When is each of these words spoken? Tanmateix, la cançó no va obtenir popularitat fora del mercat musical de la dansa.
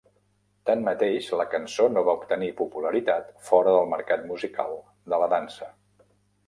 Tanmateix, 0.69 1.27
la 1.41 1.45
cançó 1.51 1.85
no 1.97 2.03
va 2.09 2.17
obtenir 2.21 2.49
popularitat 2.63 3.31
fora 3.51 3.75
del 3.79 3.93
mercat 3.95 4.27
musical 4.35 4.77
de 5.15 5.23
la 5.25 5.31
dansa. 5.37 5.73